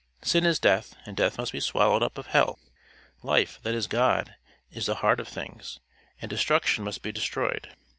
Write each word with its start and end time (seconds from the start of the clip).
Sin 0.23 0.47
is 0.47 0.57
death, 0.57 0.95
and 1.05 1.15
death 1.15 1.37
must 1.37 1.51
be 1.51 1.59
swallowed 1.59 2.01
up 2.01 2.17
of 2.17 2.25
hell. 2.25 2.57
Life, 3.21 3.59
that 3.61 3.75
is 3.75 3.85
God, 3.85 4.33
is 4.71 4.87
the 4.87 4.95
heart 4.95 5.19
of 5.19 5.27
things, 5.27 5.79
and 6.19 6.27
destruction 6.27 6.83
must 6.83 7.03
be 7.03 7.11
destroyed. 7.11 7.69